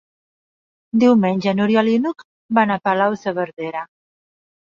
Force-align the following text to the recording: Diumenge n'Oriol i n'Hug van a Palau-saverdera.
Diumenge 1.01 1.53
n'Oriol 1.59 1.91
i 1.91 1.93
n'Hug 2.05 2.25
van 2.59 2.75
a 2.75 2.77
Palau-saverdera. 2.89 3.85